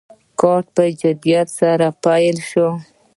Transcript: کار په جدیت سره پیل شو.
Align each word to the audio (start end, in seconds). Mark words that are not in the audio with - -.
کار 0.39 0.61
په 0.73 0.83
جدیت 1.01 1.47
سره 1.59 1.87
پیل 2.03 2.37
شو. 2.49 2.67